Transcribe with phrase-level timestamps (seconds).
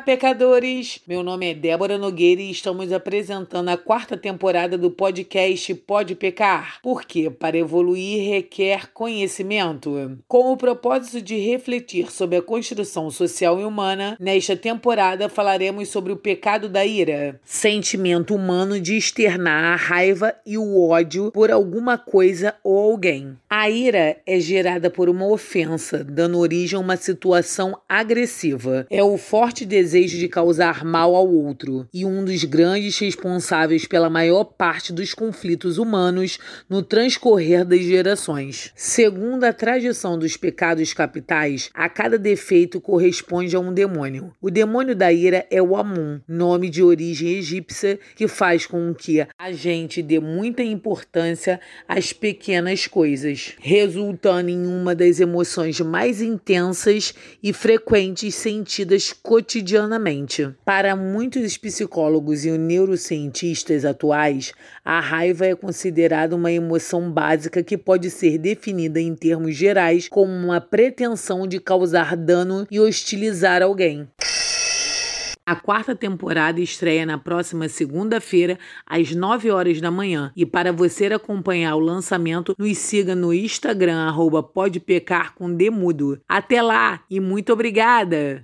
[0.00, 1.00] pecadores!
[1.06, 6.80] Meu nome é Débora Nogueira e estamos apresentando a quarta temporada do podcast Pode Pecar.
[6.82, 10.18] Porque para evoluir requer conhecimento.
[10.26, 16.12] Com o propósito de refletir sobre a construção social e humana, nesta temporada falaremos sobre
[16.12, 21.98] o pecado da ira, sentimento humano de externar a raiva e o ódio por alguma
[21.98, 23.36] coisa ou alguém.
[23.48, 28.86] A ira é gerada por uma ofensa, dando origem a uma situação agressiva.
[28.90, 34.08] É o forte desejo de causar mal ao outro e um dos grandes responsáveis pela
[34.08, 38.72] maior parte dos conflitos humanos no transcorrer das gerações.
[38.76, 44.32] Segundo a tradição dos pecados capitais, a cada defeito corresponde a um demônio.
[44.40, 49.26] O demônio da ira é o Amun, nome de origem egípcia que faz com que
[49.38, 57.14] a gente dê muita importância às pequenas coisas, resultando em uma das emoções mais intensas
[57.42, 59.79] e frequentes sentidas cotidianamente.
[60.64, 64.52] Para muitos psicólogos e neurocientistas atuais,
[64.84, 70.32] a raiva é considerada uma emoção básica que pode ser definida em termos gerais como
[70.32, 74.08] uma pretensão de causar dano e hostilizar alguém.
[75.50, 80.30] A quarta temporada estreia na próxima segunda-feira, às 9 horas da manhã.
[80.36, 84.48] E para você acompanhar o lançamento, nos siga no Instagram, arroba
[86.28, 88.40] Até lá e muito obrigada!